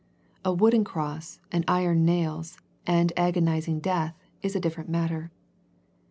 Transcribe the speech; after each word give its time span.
A 0.43 0.51
wooden 0.51 0.83
cross 0.83 1.39
and 1.51 1.63
iron 1.67 2.03
nails 2.05 2.57
and 2.87 3.13
agonizing 3.15 3.79
death 3.79 4.15
is 4.41 4.55
a 4.55 4.59
different 4.59 4.89
matter. 4.89 5.31